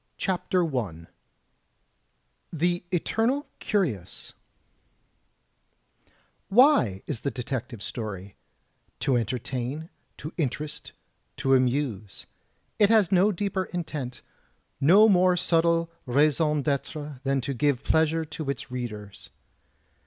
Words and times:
CHAPTER 0.17 0.63
I 0.75 1.05
THE 2.51 2.83
ETERNAL 2.91 3.45
CURIOUS 3.59 4.33
Why 6.49 7.03
is 7.05 7.19
the 7.19 7.29
detective 7.29 7.83
story? 7.83 8.35
To 9.01 9.15
entertain, 9.15 9.91
to 10.17 10.33
interest, 10.37 10.93
to 11.37 11.53
amuse. 11.53 12.25
It 12.79 12.89
has 12.89 13.11
no 13.11 13.31
deeper 13.31 13.65
intent, 13.65 14.23
no 14.79 15.07
more 15.07 15.37
subtle 15.37 15.91
raison 16.07 16.63
d'itre 16.63 17.21
than 17.21 17.39
to 17.41 17.53
give 17.53 17.83
pleasure 17.83 18.25
to 18.25 18.49
its 18.49 18.71
readers. 18.71 19.29